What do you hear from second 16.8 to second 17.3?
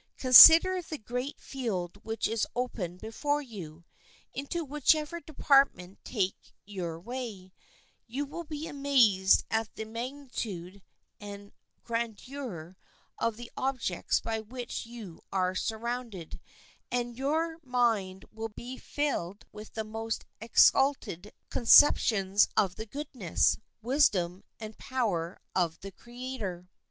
and